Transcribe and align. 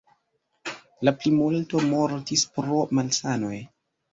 La 1.09 1.13
plimulto 1.19 1.83
mortis 1.91 2.47
pro 2.57 2.81
malsanoj. 3.01 3.57